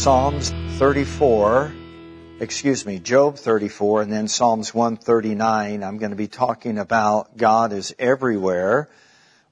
[0.00, 0.48] Psalms
[0.78, 1.74] 34,
[2.40, 5.84] excuse me, Job 34, and then Psalms 139.
[5.84, 8.88] I'm going to be talking about God is everywhere.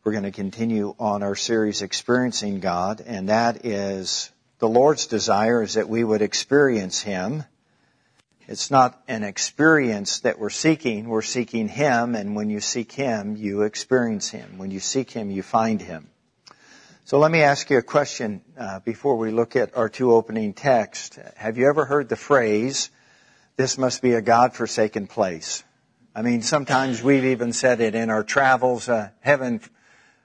[0.02, 5.62] We're going to continue on our series Experiencing God, and that is the Lord's desire
[5.62, 7.44] is that we would experience Him.
[8.46, 11.10] It's not an experience that we're seeking.
[11.10, 14.56] We're seeking Him, and when you seek Him, you experience Him.
[14.56, 16.08] When you seek Him, you find Him.
[17.08, 20.52] So let me ask you a question uh, before we look at our two opening
[20.52, 21.18] texts.
[21.36, 22.90] Have you ever heard the phrase,
[23.56, 25.64] this must be a God-forsaken place?
[26.14, 28.90] I mean, sometimes we've even said it in our travels.
[28.90, 29.62] Uh, heaven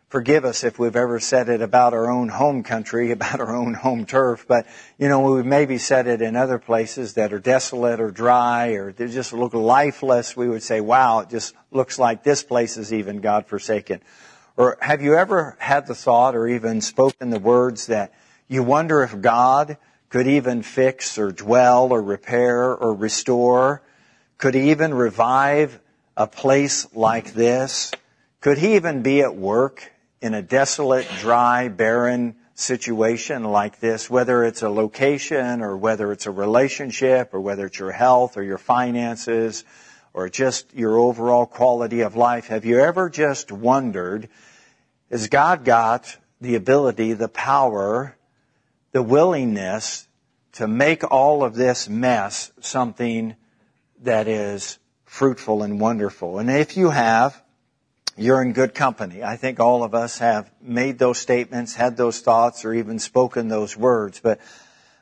[0.09, 3.75] forgive us if we've ever said it about our own home country, about our own
[3.75, 8.01] home turf, but, you know, we've maybe said it in other places that are desolate
[8.01, 10.35] or dry or they just look lifeless.
[10.35, 14.01] We would say, wow, it just looks like this place is even God-forsaken.
[14.55, 18.13] Or have you ever had the thought or even spoken the words that
[18.47, 19.77] you wonder if God
[20.09, 23.81] could even fix or dwell or repair or restore?
[24.37, 25.79] Could he even revive
[26.15, 27.91] a place like this?
[28.41, 29.91] Could he even be at work
[30.21, 36.27] in a desolate, dry, barren situation like this, whether it's a location or whether it's
[36.27, 39.63] a relationship or whether it's your health or your finances
[40.13, 42.47] or just your overall quality of life.
[42.47, 44.29] Have you ever just wondered,
[45.09, 48.15] has God got the ability, the power,
[48.91, 50.07] the willingness
[50.53, 53.35] to make all of this mess something
[54.01, 56.37] that is fruitful and wonderful?
[56.37, 57.41] And if you have,
[58.15, 59.23] you're in good company.
[59.23, 63.47] I think all of us have made those statements, had those thoughts, or even spoken
[63.47, 64.19] those words.
[64.19, 64.39] But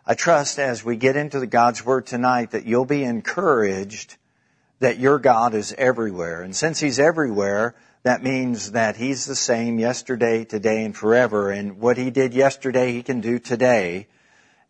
[0.05, 4.15] I trust as we get into the God's Word tonight that you'll be encouraged
[4.81, 6.41] that your God is everywhere.
[6.41, 11.51] And since He's everywhere, that means that He's the same yesterday, today, and forever.
[11.51, 14.07] And what He did yesterday, He can do today.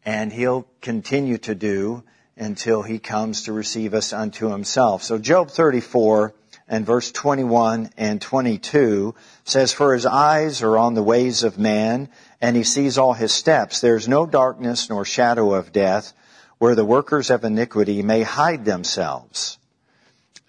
[0.05, 2.03] And He'll continue to do
[2.35, 5.01] until He comes to receive us unto Himself.
[5.03, 6.33] So Job 34
[6.67, 9.15] and verse 21 and 22
[9.45, 12.09] says, For His eyes are on the ways of man,
[12.41, 13.79] and He sees all His steps.
[13.79, 16.11] There is no darkness nor shadow of death
[16.57, 19.57] where the workers of iniquity may hide themselves.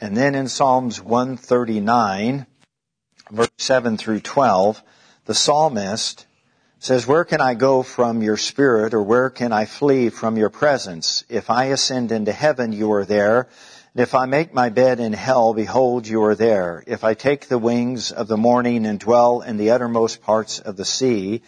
[0.02, 2.44] And then in Psalms 139,
[3.30, 4.82] verse 7 through 12,
[5.26, 6.26] the psalmist
[6.80, 10.50] says, Where can I go from your spirit, or where can I flee from your
[10.50, 11.22] presence?
[11.28, 13.42] If I ascend into heaven, you are there.
[13.94, 16.82] And if I make my bed in hell, behold, you are there.
[16.84, 20.76] If I take the wings of the morning and dwell in the uttermost parts of
[20.76, 21.42] the sea,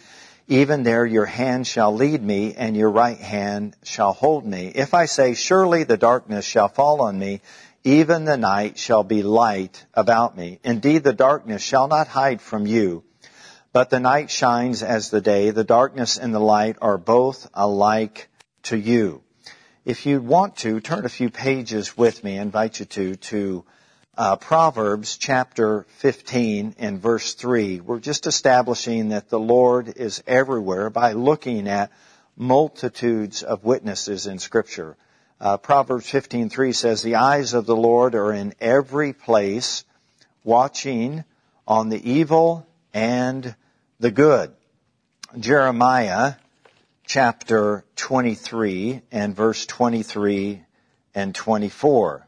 [0.47, 4.71] even there your hand shall lead me, and your right hand shall hold me.
[4.73, 7.41] If I say, Surely the darkness shall fall on me,
[7.85, 10.59] even the night shall be light about me.
[10.63, 13.03] Indeed, the darkness shall not hide from you.
[13.71, 15.51] But the night shines as the day.
[15.51, 18.27] The darkness and the light are both alike
[18.63, 19.21] to you.
[19.85, 22.39] If you want to, turn a few pages with me.
[22.39, 23.65] I invite you to, to
[24.17, 27.81] uh, Proverbs chapter 15 and verse 3.
[27.81, 31.91] We're just establishing that the Lord is everywhere by looking at
[32.35, 34.97] multitudes of witnesses in Scripture.
[35.39, 39.83] Uh, Proverbs 15:3 says, "The eyes of the Lord are in every place,
[40.43, 41.25] watching
[41.67, 43.55] on the evil and
[43.99, 44.53] the good."
[45.37, 46.35] Jeremiah
[47.05, 50.63] chapter 23 and verse 23
[51.13, 52.27] and 24.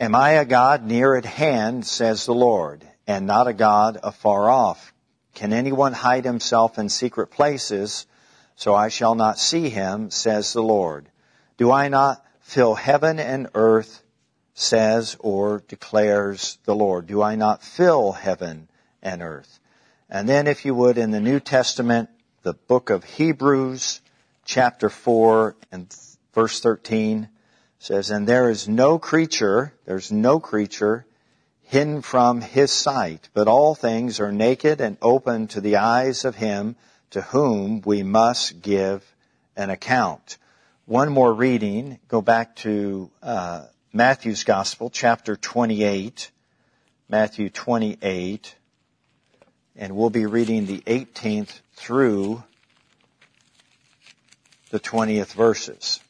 [0.00, 4.50] Am I a God near at hand, says the Lord, and not a God afar
[4.50, 4.92] off?
[5.34, 8.06] Can anyone hide himself in secret places?
[8.56, 11.08] So I shall not see him, says the Lord.
[11.56, 14.02] Do I not fill heaven and earth,
[14.54, 17.06] says or declares the Lord?
[17.06, 18.68] Do I not fill heaven
[19.02, 19.60] and earth?
[20.08, 22.10] And then if you would, in the New Testament,
[22.42, 24.00] the book of Hebrews,
[24.44, 25.94] chapter 4 and
[26.34, 27.28] verse 13
[27.78, 31.06] says, And there is no creature, there's no creature
[31.62, 36.34] hidden from his sight, but all things are naked and open to the eyes of
[36.34, 36.74] him
[37.10, 39.04] to whom we must give
[39.56, 40.38] an account.
[40.86, 46.30] One more reading, go back to uh, Matthew's Gospel, chapter 28,
[47.08, 48.54] Matthew 28,
[49.76, 52.42] and we'll be reading the 18th through
[54.70, 56.00] the 20th verses.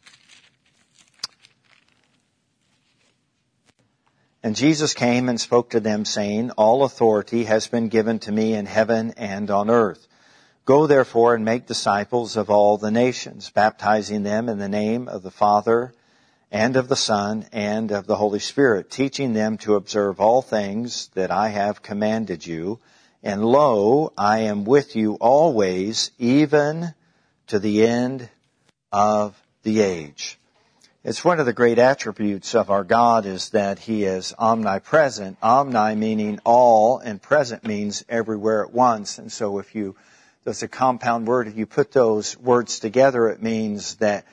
[4.43, 8.55] And Jesus came and spoke to them saying, All authority has been given to me
[8.55, 10.06] in heaven and on earth.
[10.70, 15.25] Go therefore and make disciples of all the nations, baptizing them in the name of
[15.25, 15.93] the Father
[16.52, 21.11] and of the Son and of the Holy Spirit, teaching them to observe all things
[21.14, 22.78] that I have commanded you.
[23.20, 26.94] And lo, I am with you always, even
[27.49, 28.28] to the end
[28.93, 29.34] of
[29.64, 30.38] the age.
[31.02, 35.37] It's one of the great attributes of our God is that He is omnipresent.
[35.43, 39.19] Omni meaning all and present means everywhere at once.
[39.19, 39.96] And so if you,
[40.44, 44.26] that's a compound word, if you put those words together, it means that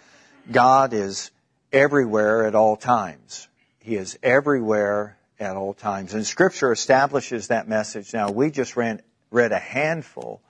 [0.51, 1.31] God is
[1.71, 3.47] everywhere at all times.
[3.79, 6.13] He is everywhere at all times.
[6.13, 8.13] And scripture establishes that message.
[8.13, 9.01] Now we just ran,
[9.31, 10.41] read a handful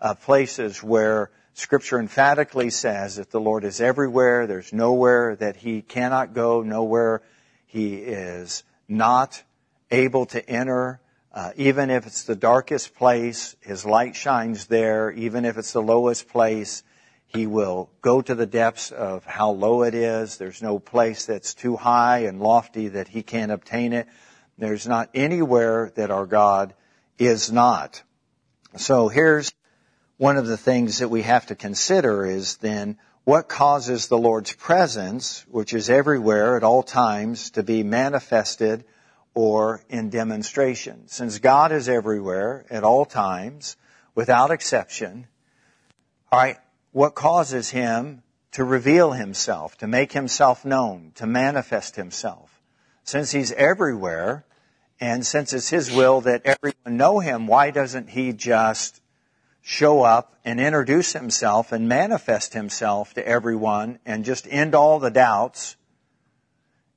[0.00, 4.46] of places where Scripture emphatically says that the Lord is everywhere.
[4.46, 7.20] There's nowhere that He cannot go, nowhere
[7.66, 9.42] He is not
[9.90, 11.00] able to enter.
[11.38, 15.12] Uh, even if it's the darkest place, His light shines there.
[15.12, 16.82] Even if it's the lowest place,
[17.26, 20.36] He will go to the depths of how low it is.
[20.36, 24.08] There's no place that's too high and lofty that He can't obtain it.
[24.58, 26.74] There's not anywhere that our God
[27.20, 28.02] is not.
[28.76, 29.52] So here's
[30.16, 34.56] one of the things that we have to consider is then what causes the Lord's
[34.56, 38.84] presence, which is everywhere at all times, to be manifested
[39.38, 41.06] or in demonstration.
[41.06, 43.76] Since God is everywhere at all times,
[44.16, 45.28] without exception,
[46.32, 46.56] alright,
[46.90, 52.60] what causes Him to reveal Himself, to make Himself known, to manifest Himself?
[53.04, 54.44] Since He's everywhere,
[54.98, 59.00] and since it's His will that everyone know Him, why doesn't He just
[59.62, 65.10] show up and introduce himself and manifest himself to everyone and just end all the
[65.10, 65.76] doubts,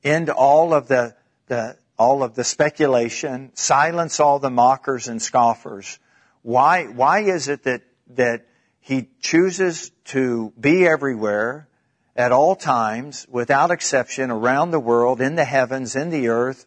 [0.04, 1.14] end all of the,
[1.48, 6.00] the all of the speculation, silence all the mockers and scoffers.
[6.42, 7.84] Why, why is it that,
[8.16, 8.48] that
[8.80, 11.68] he chooses to be everywhere
[12.16, 16.66] at all times, without exception, around the world, in the heavens, in the earth,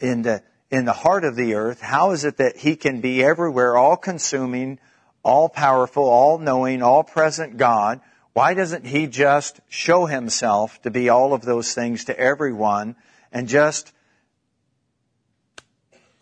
[0.00, 1.80] in the, in the heart of the earth?
[1.80, 4.80] How is it that he can be everywhere, all consuming,
[5.22, 8.00] all powerful, all knowing, all present God,
[8.32, 12.96] why doesn't He just show Himself to be all of those things to everyone
[13.30, 13.92] and just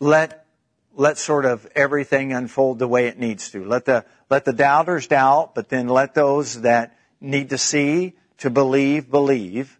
[0.01, 0.47] let,
[0.95, 3.63] let sort of everything unfold the way it needs to?
[3.63, 8.49] Let the, let the doubters doubt, but then let those that need to see, to
[8.49, 9.79] believe, believe.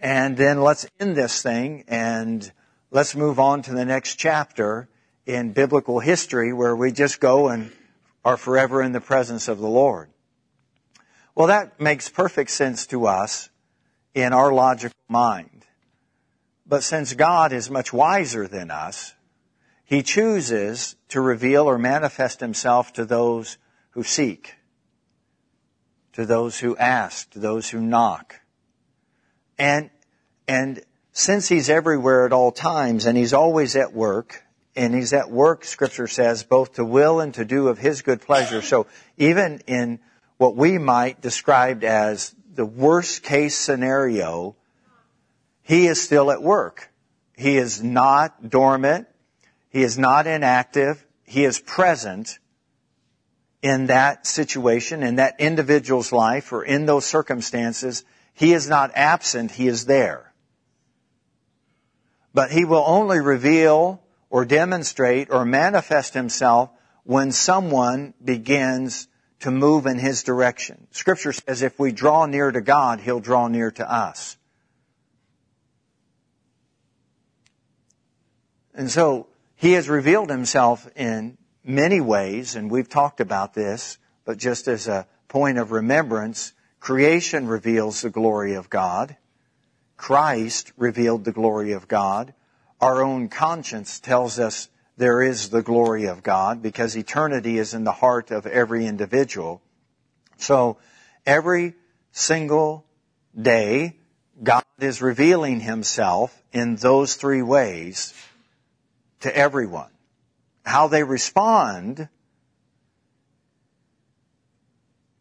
[0.00, 2.50] And then let's end this thing and
[2.90, 4.88] let's move on to the next chapter
[5.26, 7.70] in biblical history where we just go and
[8.24, 10.10] are forever in the presence of the Lord.
[11.36, 13.48] Well, that makes perfect sense to us
[14.12, 15.64] in our logical mind.
[16.66, 19.14] But since God is much wiser than us,
[19.92, 23.58] He chooses to reveal or manifest Himself to those
[23.90, 24.54] who seek,
[26.14, 28.40] to those who ask, to those who knock.
[29.58, 29.90] And,
[30.48, 30.80] and
[31.12, 34.42] since He's everywhere at all times and He's always at work,
[34.74, 38.22] and he's at work, scripture says, both to will and to do of his good
[38.22, 38.62] pleasure.
[38.62, 38.86] So
[39.18, 40.00] even in
[40.38, 44.56] what we might describe as the worst case scenario,
[45.60, 46.90] he is still at work.
[47.36, 49.08] He is not dormant.
[49.72, 51.04] He is not inactive.
[51.24, 52.38] He is present
[53.62, 58.04] in that situation, in that individual's life, or in those circumstances.
[58.34, 59.50] He is not absent.
[59.50, 60.32] He is there.
[62.34, 66.70] But he will only reveal or demonstrate or manifest himself
[67.04, 69.08] when someone begins
[69.40, 70.86] to move in his direction.
[70.90, 74.36] Scripture says if we draw near to God, he'll draw near to us.
[78.74, 79.26] And so
[79.62, 84.88] he has revealed himself in many ways, and we've talked about this, but just as
[84.88, 89.16] a point of remembrance, creation reveals the glory of God.
[89.96, 92.34] Christ revealed the glory of God
[92.82, 97.84] our own conscience tells us there is the glory of God because eternity is in
[97.84, 99.62] the heart of every individual.
[100.36, 100.78] So
[101.24, 101.74] every
[102.10, 102.84] single
[103.40, 103.98] day,
[104.42, 108.12] God is revealing himself in those three ways
[109.22, 109.90] to everyone.
[110.64, 112.08] How they respond,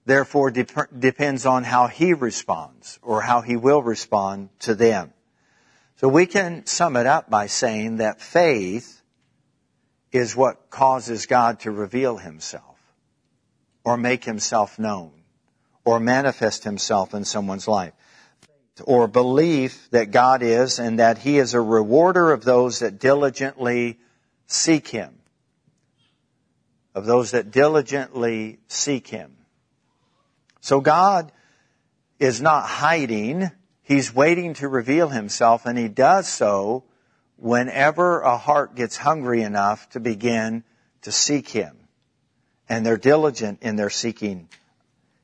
[0.06, 5.14] therefore, dep- depends on how he responds or how he will respond to them.
[5.98, 9.02] So we can sum it up by saying that faith
[10.12, 12.78] is what causes God to reveal himself
[13.84, 15.12] or make himself known
[15.86, 17.94] or manifest himself in someone's life.
[18.84, 24.00] Or belief that God is and that he is a rewarder of those that diligently
[24.48, 25.14] seek him.
[26.96, 29.36] Of those that diligently seek him.
[30.62, 31.32] So God
[32.20, 33.52] is not hiding
[33.92, 36.86] He's waiting to reveal himself and he does so
[37.36, 40.64] whenever a heart gets hungry enough to begin
[41.02, 41.76] to seek him.
[42.70, 44.48] And they're diligent in their seeking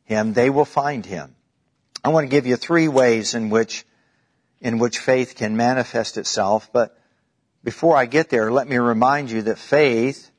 [0.03, 1.33] him, they will find him.
[2.03, 3.85] I want to give you three ways in which,
[4.61, 6.97] in which faith can manifest itself, but
[7.63, 10.31] before I get there, let me remind you that faith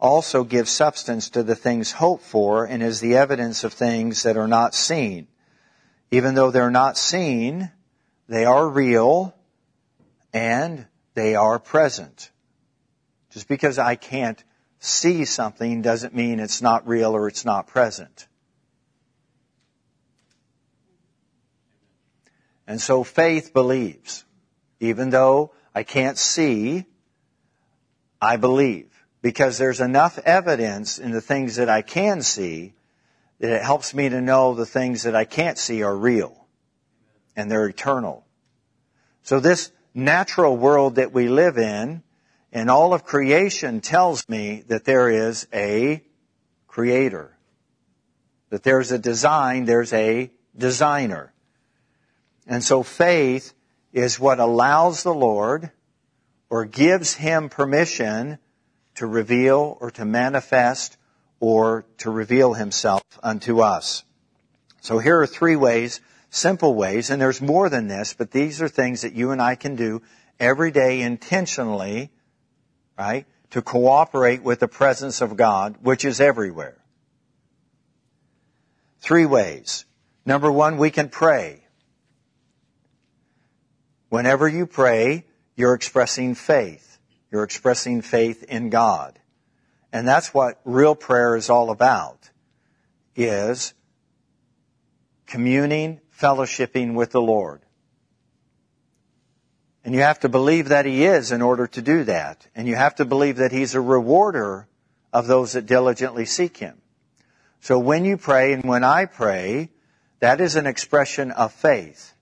[0.00, 4.36] also gives substance to the things hoped for and is the evidence of things that
[4.36, 5.28] are not seen.
[6.10, 7.70] Even though they're not seen,
[8.28, 9.34] they are real
[10.32, 12.30] and they are present.
[13.30, 14.42] Just because I can't
[14.80, 18.26] see something doesn't mean it's not real or it's not present.
[22.70, 24.24] And so faith believes.
[24.78, 26.84] Even though I can't see,
[28.22, 28.86] I believe.
[29.22, 32.74] Because there's enough evidence in the things that I can see
[33.40, 36.46] that it helps me to know the things that I can't see are real
[37.34, 38.24] and they're eternal.
[39.24, 42.04] So this natural world that we live in
[42.52, 46.04] and all of creation tells me that there is a
[46.68, 47.36] creator.
[48.50, 51.34] That there's a design, there's a designer.
[52.46, 53.52] And so faith
[53.92, 55.70] is what allows the Lord
[56.48, 58.38] or gives him permission
[58.96, 60.96] to reveal or to manifest
[61.38, 64.04] or to reveal himself unto us.
[64.80, 68.68] So here are three ways, simple ways, and there's more than this, but these are
[68.68, 70.02] things that you and I can do
[70.38, 72.10] every day intentionally
[73.00, 73.24] right?
[73.52, 76.76] To cooperate with the presence of God, which is everywhere.
[79.00, 79.86] Three ways.
[80.26, 81.64] Number one, we can pray.
[84.10, 85.24] Whenever you pray,
[85.56, 86.98] you're expressing faith.
[87.30, 89.18] You're expressing faith in God.
[89.92, 92.30] And that's what real prayer is all about,
[93.16, 93.72] is
[95.26, 97.62] communing, fellowshipping with the Lord.
[99.84, 102.46] And you have to believe that He is in order to do that.
[102.54, 104.68] And you have to believe that He's a rewarder
[105.12, 106.80] of those that diligently seek Him.
[107.60, 109.70] So when you pray and when I pray,
[110.18, 112.14] that is an expression of faith.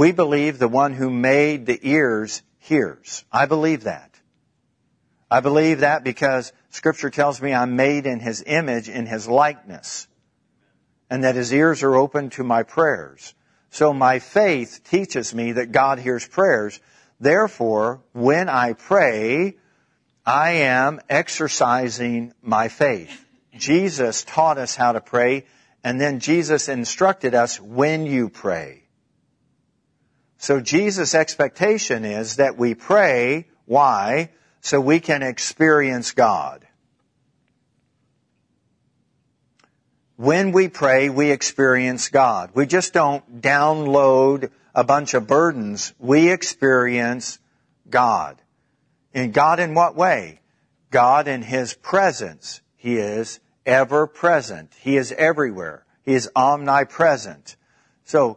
[0.00, 3.22] We believe the one who made the ears hears.
[3.30, 4.10] I believe that.
[5.30, 10.08] I believe that because scripture tells me I'm made in his image, in his likeness,
[11.10, 13.34] and that his ears are open to my prayers.
[13.68, 16.80] So my faith teaches me that God hears prayers.
[17.20, 19.58] Therefore, when I pray,
[20.24, 23.22] I am exercising my faith.
[23.54, 25.44] Jesus taught us how to pray,
[25.84, 28.79] and then Jesus instructed us when you pray.
[30.40, 33.46] So Jesus' expectation is that we pray.
[33.66, 34.30] Why?
[34.60, 36.66] So we can experience God.
[40.20, 42.50] when we pray, we experience God.
[42.52, 45.94] We just don't download a bunch of burdens.
[45.98, 47.38] We experience
[47.88, 48.36] God.
[49.14, 50.40] And God in what way?
[50.90, 52.60] God in His presence.
[52.76, 54.74] He is ever present.
[54.78, 55.86] He is everywhere.
[56.02, 57.56] He is omnipresent.
[58.04, 58.36] So,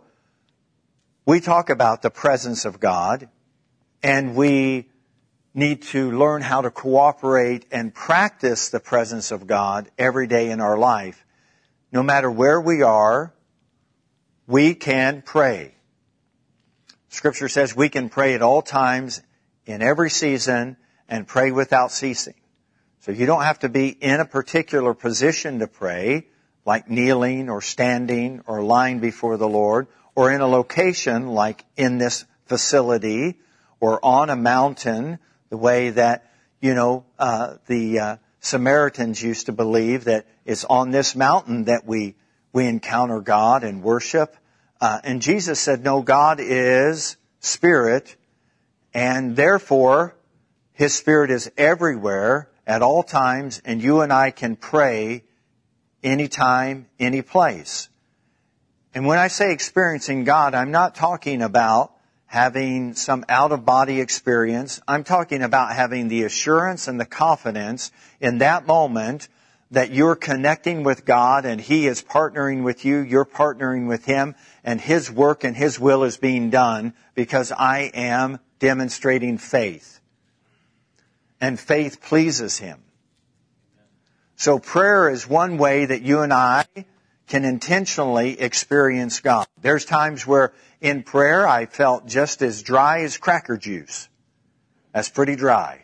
[1.25, 3.29] we talk about the presence of God
[4.01, 4.89] and we
[5.53, 10.59] need to learn how to cooperate and practice the presence of God every day in
[10.59, 11.23] our life
[11.93, 13.31] no matter where we are,
[14.47, 15.75] we can pray.
[17.09, 19.21] Scripture says we can pray at all times,
[19.67, 20.75] in every season,
[21.07, 22.33] and pray without ceasing.
[23.01, 26.25] So you don't have to be in a particular position to pray,
[26.65, 31.97] like kneeling or standing or lying before the Lord, or in a location like in
[31.97, 33.39] this facility
[33.79, 39.51] or on a mountain, the way that, you know, uh, the uh, Samaritans used to
[39.51, 42.15] believe that it's on this mountain that we,
[42.51, 44.35] we encounter God and worship.
[44.79, 48.15] Uh, and Jesus said, no, God is spirit,
[48.93, 50.15] and therefore
[50.73, 55.23] His Spirit is everywhere at all times, and you and I can pray
[56.03, 57.89] anytime, any place.
[58.93, 61.93] And when I say experiencing God, I'm not talking about
[62.27, 64.81] having some out of body experience.
[64.87, 69.29] I'm talking about having the assurance and the confidence in that moment
[69.71, 74.35] that you're connecting with God and He is partnering with you, you're partnering with Him,
[74.63, 79.99] and His work and His will is being done because I am demonstrating faith.
[81.41, 82.79] And faith pleases Him.
[84.35, 86.65] So prayer is one way that you and I
[87.33, 89.47] can intentionally experience God.
[89.59, 94.07] There's times where in prayer I felt just as dry as cracker juice.
[94.93, 95.83] That's pretty dry.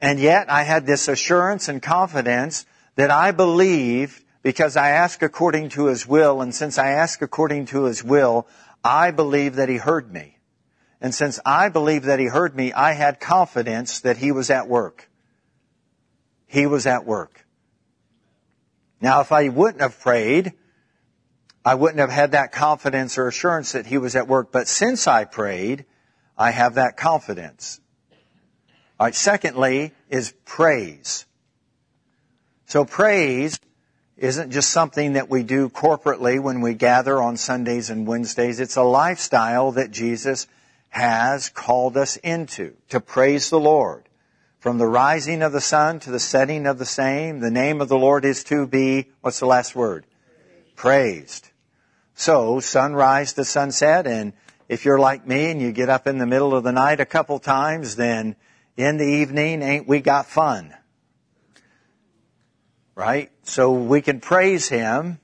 [0.00, 5.70] And yet I had this assurance and confidence that I believe because I ask according
[5.70, 8.46] to His will, and since I ask according to His will,
[8.84, 10.38] I believe that He heard me.
[11.00, 14.68] And since I believe that He heard me, I had confidence that He was at
[14.68, 15.10] work.
[16.46, 17.45] He was at work.
[19.00, 20.52] Now, if I wouldn't have prayed,
[21.64, 24.52] I wouldn't have had that confidence or assurance that he was at work.
[24.52, 25.84] But since I prayed,
[26.38, 27.80] I have that confidence.
[28.98, 29.14] All right.
[29.14, 31.26] Secondly is praise.
[32.66, 33.58] So praise
[34.16, 38.60] isn't just something that we do corporately when we gather on Sundays and Wednesdays.
[38.60, 40.46] It's a lifestyle that Jesus
[40.88, 44.05] has called us into to praise the Lord.
[44.66, 47.88] From the rising of the sun to the setting of the same, the name of
[47.88, 50.06] the Lord is to be, what's the last word?
[50.74, 51.50] Praised.
[52.16, 54.32] So, sunrise to sunset, and
[54.68, 57.06] if you're like me and you get up in the middle of the night a
[57.06, 58.34] couple times, then
[58.76, 60.74] in the evening, ain't we got fun?
[62.96, 63.30] Right?
[63.44, 65.20] So we can praise Him,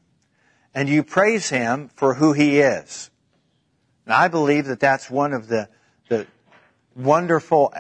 [0.73, 3.11] and you praise Him for who He is.
[4.07, 5.69] And I believe that that's one of the,
[6.09, 6.29] the
[6.95, 7.75] wonderful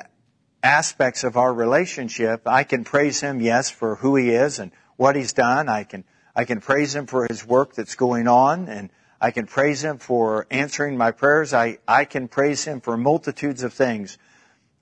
[0.62, 2.42] aspects of our relationship.
[2.46, 5.68] I can praise Him, yes, for who He is and what He's done.
[5.68, 6.04] I can,
[6.34, 8.90] I can praise Him for His work that's going on and
[9.22, 11.54] I can praise Him for answering my prayers.
[11.54, 14.18] I, I can praise Him for multitudes of things.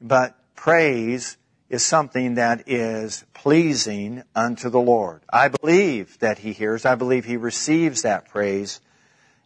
[0.01, 1.37] But praise
[1.69, 5.21] is something that is pleasing unto the Lord.
[5.31, 6.87] I believe that He hears.
[6.87, 8.81] I believe He receives that praise.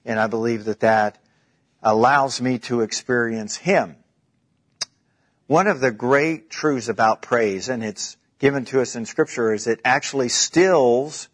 [0.05, 1.19] And I believe that that
[1.83, 3.97] allows me to experience Him.
[5.47, 9.67] One of the great truths about praise, and it's given to us in scripture, is
[9.67, 11.29] it actually stills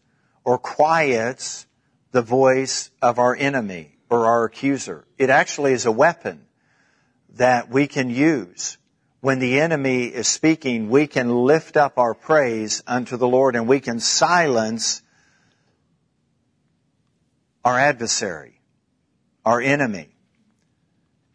[0.45, 1.67] or quiets
[2.11, 5.07] the voice of our enemy or our accuser.
[5.17, 6.47] It actually is a weapon
[7.35, 8.79] that we can use.
[9.21, 13.69] When the enemy is speaking, we can lift up our praise unto the Lord and
[13.69, 15.03] we can silence
[17.65, 18.61] our adversary,
[19.45, 20.09] our enemy.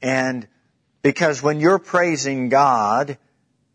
[0.01, 0.47] And
[1.05, 3.19] because when you're praising God,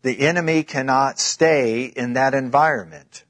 [0.01, 3.23] the enemy cannot stay in that environment.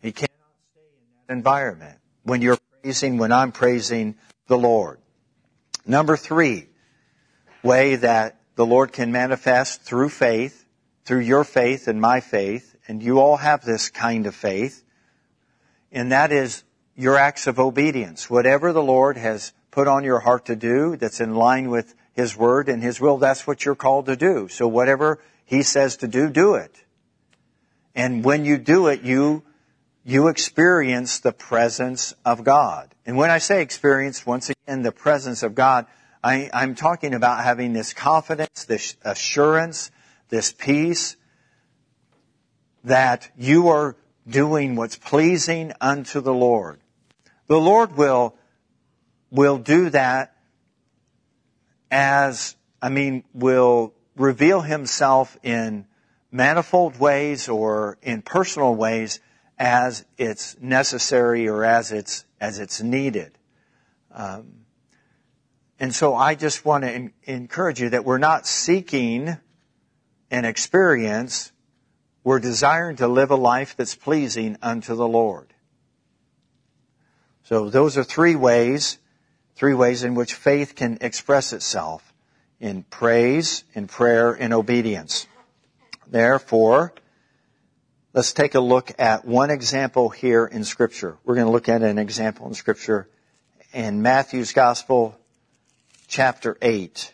[0.00, 0.30] He cannot
[0.72, 4.14] stay in that environment when you're praising, when I'm praising
[4.46, 4.98] the Lord.
[5.84, 6.68] Number three,
[7.62, 10.64] way that the Lord can manifest through faith,
[11.04, 14.82] through your faith and my faith, and you all have this kind of faith,
[15.92, 16.64] and that is
[16.96, 18.30] your acts of obedience.
[18.30, 22.36] Whatever the Lord has put on your heart to do that's in line with His
[22.36, 24.48] Word and His will, that's what you're called to do.
[24.48, 26.82] So whatever He says to do, do it.
[27.94, 29.44] And when you do it, you,
[30.04, 32.92] you experience the presence of God.
[33.06, 35.86] And when I say experience, once again, the presence of God,
[36.24, 39.92] I, I'm talking about having this confidence, this assurance,
[40.28, 41.16] this peace
[42.82, 43.94] that you are
[44.28, 46.80] doing what's pleasing unto the Lord.
[47.46, 48.34] The Lord will
[49.30, 50.34] will do that
[51.90, 55.86] as, I mean, will reveal himself in
[56.30, 59.20] manifold ways or in personal ways
[59.58, 63.32] as it's necessary or as it's, as it's needed.
[64.12, 64.64] Um,
[65.80, 69.36] and so I just want to in, encourage you that we're not seeking
[70.30, 71.52] an experience.
[72.24, 75.52] We're desiring to live a life that's pleasing unto the Lord.
[77.44, 78.98] So those are three ways
[79.58, 82.14] three ways in which faith can express itself
[82.60, 85.26] in praise, in prayer, in obedience.
[86.06, 86.94] Therefore,
[88.12, 91.18] let's take a look at one example here in Scripture.
[91.24, 93.08] We're going to look at an example in Scripture
[93.72, 95.18] in Matthew's Gospel,
[96.06, 97.12] chapter 8.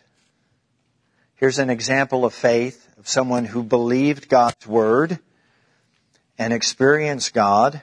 [1.37, 5.17] Here's an example of faith of someone who believed God's Word
[6.37, 7.81] and experienced God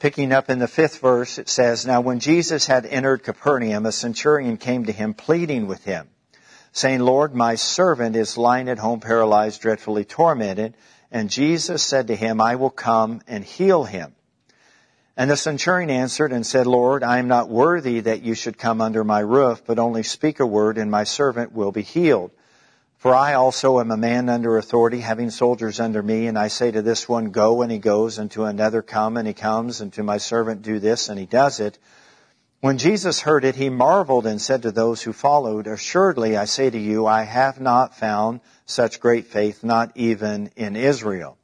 [0.00, 3.92] Picking up in the fifth verse, it says, Now when Jesus had entered Capernaum, a
[3.92, 6.08] centurion came to him pleading with him,
[6.72, 10.74] saying, Lord, my servant is lying at home paralyzed, dreadfully tormented.
[11.12, 14.14] And Jesus said to him, I will come and heal him.
[15.18, 18.80] And the centurion answered and said, Lord, I am not worthy that you should come
[18.80, 22.30] under my roof, but only speak a word and my servant will be healed.
[23.00, 26.70] For I also am a man under authority, having soldiers under me, and I say
[26.70, 29.90] to this one, go, and he goes, and to another, come, and he comes, and
[29.94, 31.78] to my servant, do this, and he does it.
[32.60, 36.68] When Jesus heard it, he marveled and said to those who followed, Assuredly, I say
[36.68, 41.38] to you, I have not found such great faith, not even in Israel.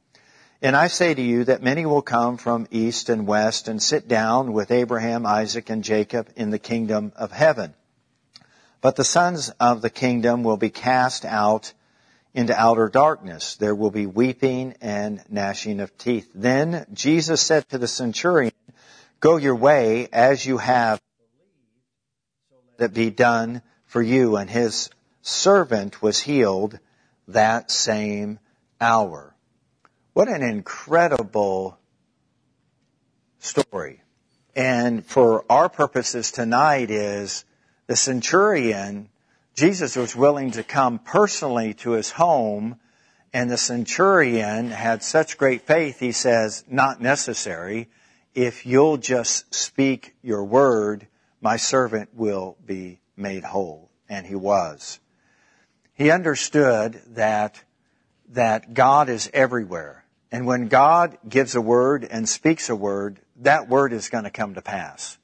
[0.61, 4.07] And I say to you that many will come from east and west and sit
[4.07, 7.73] down with Abraham, Isaac, and Jacob in the kingdom of heaven.
[8.81, 11.73] But the sons of the kingdom will be cast out
[12.33, 13.55] into outer darkness.
[13.55, 16.29] There will be weeping and gnashing of teeth.
[16.35, 18.53] Then Jesus said to the centurion,
[19.19, 21.55] Go your way as you have believed,
[22.49, 24.35] so let it be done for you.
[24.35, 24.91] And his
[25.23, 26.77] servant was healed
[27.27, 28.37] that same
[28.79, 29.33] hour.
[30.13, 31.79] What an incredible
[33.39, 34.01] story.
[34.55, 37.43] And for our purposes tonight is
[37.87, 39.09] the centurion,
[39.55, 42.79] Jesus was willing to come personally to his home
[43.33, 47.89] and the centurion had such great faith, he says, not necessary.
[48.33, 51.07] If you'll just speak your word,
[51.41, 53.89] my servant will be made whole.
[54.09, 54.99] And he was.
[55.93, 57.61] He understood that,
[58.29, 60.05] that God is everywhere.
[60.31, 64.29] And when God gives a word and speaks a word, that word is going to
[64.29, 65.17] come to pass.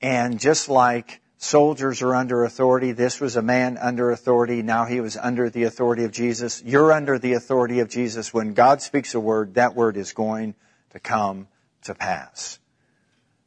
[0.00, 4.62] And just like soldiers are under authority, this was a man under authority.
[4.62, 6.62] Now he was under the authority of Jesus.
[6.64, 8.34] You're under the authority of Jesus.
[8.34, 10.54] When God speaks a word, that word is going
[10.90, 11.48] to come
[11.84, 12.58] to pass.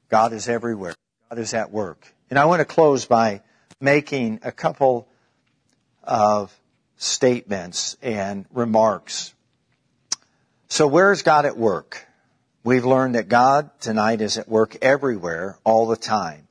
[0.09, 0.95] God is everywhere.
[1.29, 2.11] God is at work.
[2.29, 3.41] And I want to close by
[3.79, 5.07] making a couple
[6.03, 6.57] of
[6.97, 9.33] statements and remarks
[10.71, 12.07] so where is God at work?
[12.63, 16.47] We've learned that God tonight is at work everywhere, all the time.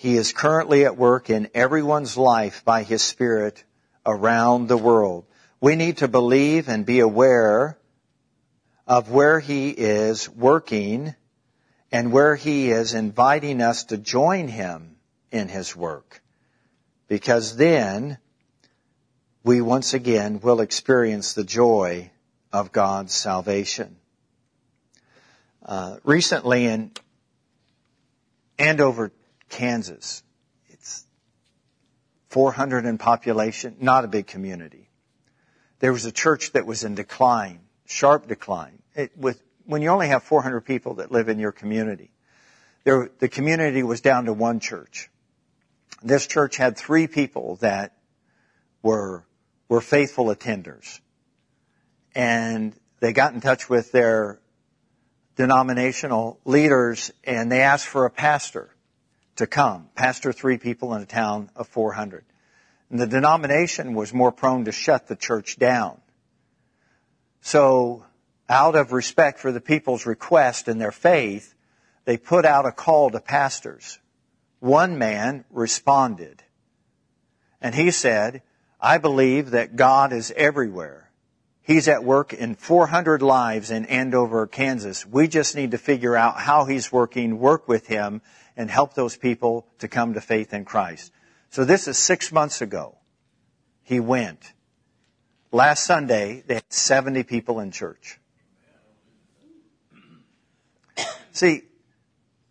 [0.00, 3.62] He is currently at work in everyone's life by His Spirit
[4.06, 5.26] around the world.
[5.60, 7.76] We need to believe and be aware
[8.86, 11.14] of where He is working
[11.92, 14.96] and where He is inviting us to join Him
[15.30, 16.22] in His work.
[17.06, 18.16] Because then
[19.44, 22.10] we once again will experience the joy
[22.54, 23.96] of God's salvation.
[25.62, 26.90] Uh, recently in
[28.58, 29.12] Andover,
[29.50, 30.22] Kansas,
[30.68, 31.04] it's
[32.28, 34.88] 400 in population, not a big community.
[35.80, 38.80] There was a church that was in decline, sharp decline.
[38.94, 42.10] It, with, when you only have 400 people that live in your community,
[42.84, 45.10] there, the community was down to one church.
[46.02, 47.96] This church had three people that
[48.82, 49.24] were,
[49.68, 51.00] were faithful attenders
[52.14, 54.40] and they got in touch with their
[55.36, 58.74] denominational leaders and they asked for a pastor
[59.40, 62.24] to come, pastor three people in a town of 400.
[62.88, 66.00] And the denomination was more prone to shut the church down.
[67.40, 68.04] So,
[68.48, 71.54] out of respect for the people's request and their faith,
[72.04, 73.98] they put out a call to pastors.
[74.58, 76.42] One man responded.
[77.60, 78.42] And he said,
[78.80, 81.10] I believe that God is everywhere.
[81.62, 85.06] He's at work in 400 lives in Andover, Kansas.
[85.06, 88.22] We just need to figure out how he's working, work with him,
[88.56, 91.12] and help those people to come to faith in Christ.
[91.50, 92.96] So this is six months ago.
[93.82, 94.52] He went.
[95.52, 98.18] Last Sunday, they had 70 people in church.
[101.32, 101.62] See,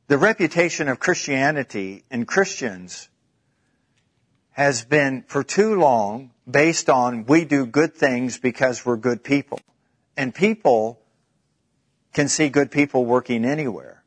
[0.08, 3.08] the reputation of Christianity and Christians
[4.52, 9.62] has been for too long based on we do good things because we're good people.
[10.18, 11.00] And people
[12.14, 13.99] can see good people working anywhere.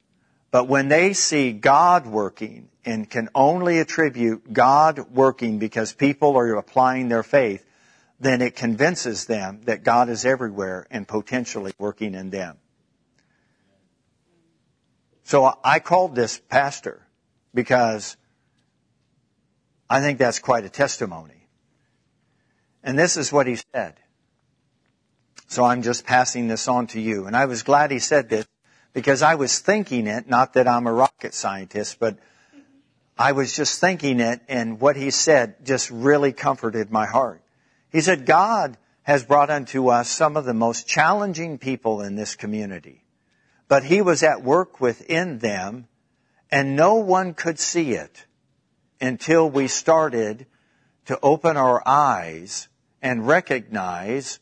[0.52, 6.54] But when they see God working and can only attribute God working because people are
[6.56, 7.64] applying their faith,
[8.20, 12.58] then it convinces them that God is everywhere and potentially working in them.
[15.24, 17.00] So I called this pastor
[17.54, 18.18] because
[19.88, 21.48] I think that's quite a testimony.
[22.84, 23.94] And this is what he said.
[25.46, 27.26] So I'm just passing this on to you.
[27.26, 28.46] And I was glad he said this
[28.92, 32.18] because I was thinking it, not that I'm a rocket scientist, but
[33.18, 37.42] I was just thinking it and what he said just really comforted my heart.
[37.90, 42.34] He said, God has brought unto us some of the most challenging people in this
[42.36, 43.04] community,
[43.68, 45.88] but he was at work within them
[46.50, 48.26] and no one could see it
[49.00, 50.46] until we started
[51.06, 52.68] to open our eyes
[53.00, 54.38] and recognize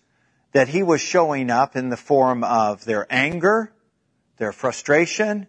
[0.52, 3.72] that he was showing up in the form of their anger,
[4.40, 5.46] their frustration,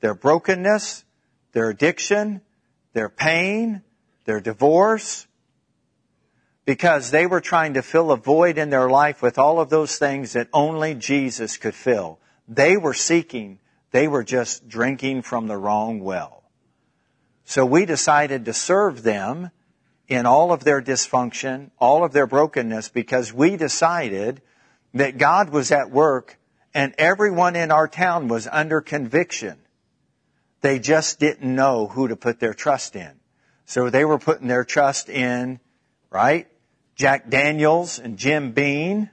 [0.00, 1.04] their brokenness,
[1.52, 2.40] their addiction,
[2.94, 3.82] their pain,
[4.24, 5.26] their divorce,
[6.64, 9.98] because they were trying to fill a void in their life with all of those
[9.98, 12.18] things that only Jesus could fill.
[12.48, 13.58] They were seeking,
[13.90, 16.42] they were just drinking from the wrong well.
[17.44, 19.50] So we decided to serve them
[20.08, 24.40] in all of their dysfunction, all of their brokenness, because we decided
[24.94, 26.38] that God was at work
[26.74, 29.58] and everyone in our town was under conviction.
[30.60, 33.12] They just didn't know who to put their trust in.
[33.64, 35.60] So they were putting their trust in,
[36.10, 36.48] right?
[36.96, 39.10] Jack Daniels and Jim Beam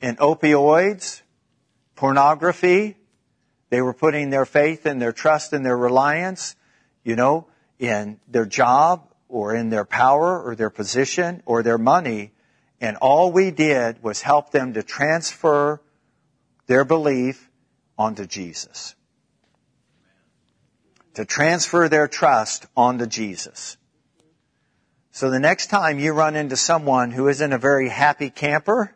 [0.00, 1.22] in opioids,
[1.96, 2.96] pornography.
[3.70, 6.56] They were putting their faith and their trust and their reliance,
[7.04, 7.46] you know,
[7.78, 12.32] in their job, or in their power or their position or their money.
[12.80, 15.80] And all we did was help them to transfer
[16.70, 17.50] their belief
[17.98, 18.94] onto Jesus.
[21.14, 23.76] To transfer their trust onto Jesus.
[25.10, 28.94] So the next time you run into someone who isn't a very happy camper,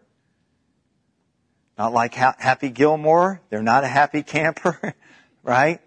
[1.77, 4.95] not like Happy Gilmore, they're not a happy camper,
[5.43, 5.81] right?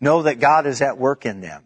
[0.00, 1.64] Know that God is at work in them.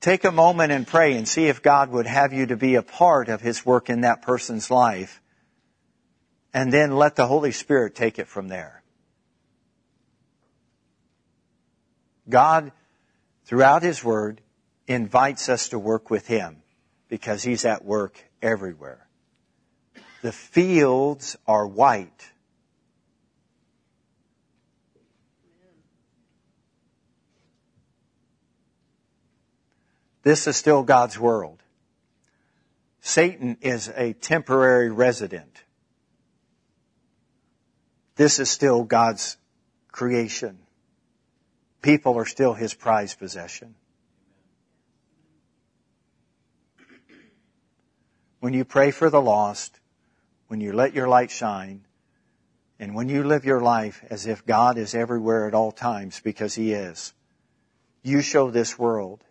[0.00, 2.82] Take a moment and pray and see if God would have you to be a
[2.82, 5.20] part of His work in that person's life.
[6.52, 8.82] And then let the Holy Spirit take it from there.
[12.28, 12.72] God,
[13.44, 14.40] throughout His Word,
[14.86, 16.62] invites us to work with Him
[17.08, 19.06] because He's at work everywhere.
[20.22, 22.32] The fields are white.
[30.22, 31.62] This is still God's world.
[33.00, 35.62] Satan is a temporary resident.
[38.18, 39.38] This is still God's
[39.90, 40.58] creation.
[41.80, 43.74] People are still His prized possession.
[48.40, 49.78] when you pray for the lost,
[50.46, 51.84] when you let your light shine,
[52.78, 56.54] and when you live your life as if God is everywhere at all times, because
[56.54, 57.12] He is,
[58.02, 59.24] you show this world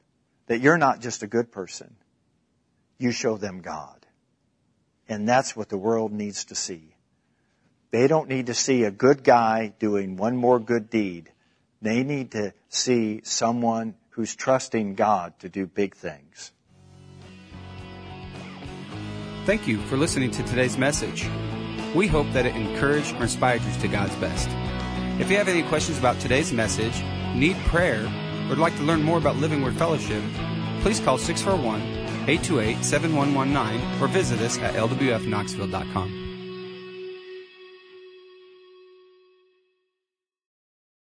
[0.47, 1.95] that you're not just a good person.
[2.97, 4.06] You show them God.
[5.08, 6.96] And that's what the world needs to see.
[7.91, 11.32] They don't need to see a good guy doing one more good deed.
[11.82, 16.52] They need to see someone who's trusting God to do big things.
[19.45, 21.30] Thank you for listening to today's message.
[21.95, 24.50] We hope that it encouraged or inspired you to God's best.
[25.21, 27.02] If you have any questions about today's message,
[27.34, 30.21] need prayer, or would like to learn more about Living Word Fellowship,
[30.82, 31.82] please call 641
[32.30, 36.26] 828 7119 or visit us at lwfknoxville.com.